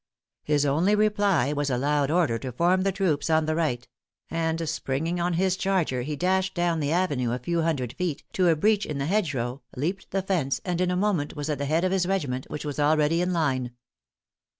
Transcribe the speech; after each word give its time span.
His 0.41 0.65
only 0.65 0.95
reply 0.95 1.53
was 1.53 1.69
a 1.69 1.77
loud 1.77 2.09
order 2.09 2.39
to 2.39 2.51
form 2.51 2.81
the 2.81 2.91
troops 2.91 3.29
on 3.29 3.45
the 3.45 3.53
right; 3.53 3.87
and 4.31 4.67
springing 4.67 5.19
on 5.19 5.33
his 5.33 5.55
charger, 5.55 6.01
he 6.01 6.15
dashed 6.15 6.55
down 6.55 6.79
the 6.79 6.91
avenue 6.91 7.33
a 7.33 7.37
few 7.37 7.61
hundred 7.61 7.93
feet, 7.93 8.23
to 8.33 8.47
a 8.49 8.55
breach 8.55 8.87
in 8.87 8.97
the 8.97 9.05
hedge 9.05 9.35
row, 9.35 9.61
leaped 9.75 10.09
the 10.09 10.23
fence, 10.23 10.59
and 10.65 10.81
in 10.81 10.89
a 10.89 10.95
moment 10.97 11.35
was 11.35 11.51
at 11.51 11.59
the 11.59 11.65
head 11.65 11.83
of 11.83 11.91
his 11.91 12.07
regiment, 12.07 12.45
which 12.49 12.65
was 12.65 12.79
already 12.79 13.21
in 13.21 13.31
line. 13.31 13.73